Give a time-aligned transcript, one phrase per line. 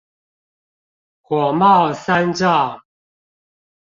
[1.21, 2.81] 火冒三丈